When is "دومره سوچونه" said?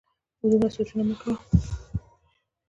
0.49-1.03